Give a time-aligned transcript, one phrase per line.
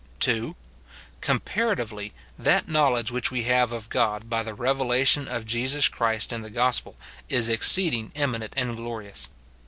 [0.19, 0.55] [2.]
[1.21, 6.41] Qomimratively^ that knowledge which we have of God by the revelation of Jesus Christ in
[6.41, 6.95] the gospel
[7.29, 9.29] is exceeding eminent and glorious.